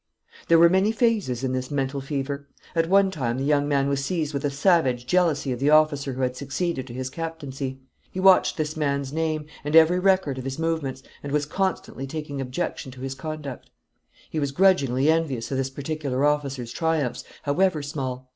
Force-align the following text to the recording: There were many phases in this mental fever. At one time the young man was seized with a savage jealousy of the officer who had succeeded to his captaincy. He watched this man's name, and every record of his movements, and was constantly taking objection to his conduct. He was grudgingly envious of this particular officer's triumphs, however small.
There 0.47 0.57
were 0.57 0.67
many 0.67 0.91
phases 0.91 1.43
in 1.43 1.51
this 1.51 1.69
mental 1.69 2.01
fever. 2.01 2.47
At 2.75 2.89
one 2.89 3.11
time 3.11 3.37
the 3.37 3.43
young 3.43 3.67
man 3.67 3.87
was 3.87 4.03
seized 4.03 4.33
with 4.33 4.43
a 4.43 4.49
savage 4.49 5.05
jealousy 5.05 5.51
of 5.51 5.59
the 5.59 5.69
officer 5.69 6.13
who 6.13 6.23
had 6.23 6.35
succeeded 6.35 6.87
to 6.87 6.93
his 6.95 7.11
captaincy. 7.11 7.79
He 8.09 8.19
watched 8.19 8.57
this 8.57 8.75
man's 8.75 9.13
name, 9.13 9.45
and 9.63 9.75
every 9.75 9.99
record 9.99 10.39
of 10.39 10.43
his 10.43 10.57
movements, 10.57 11.03
and 11.21 11.31
was 11.31 11.45
constantly 11.45 12.07
taking 12.07 12.41
objection 12.41 12.91
to 12.93 13.01
his 13.01 13.13
conduct. 13.13 13.69
He 14.27 14.39
was 14.39 14.51
grudgingly 14.51 15.07
envious 15.07 15.51
of 15.51 15.59
this 15.59 15.69
particular 15.69 16.25
officer's 16.25 16.71
triumphs, 16.71 17.23
however 17.43 17.83
small. 17.83 18.27